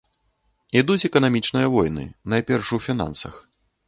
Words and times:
Ідуць 0.79 1.03
эканамічныя 1.09 1.67
войны, 1.75 2.05
найперш 2.33 2.73
у 2.79 2.81
фінансах. 2.87 3.35